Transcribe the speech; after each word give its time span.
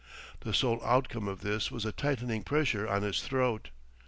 The 0.39 0.51
sole 0.51 0.83
outcome 0.83 1.27
of 1.27 1.41
this 1.41 1.69
was 1.69 1.85
a 1.85 1.91
tightening 1.91 2.41
pressure 2.41 2.87
on 2.87 3.03
his 3.03 3.21
throat. 3.21 3.69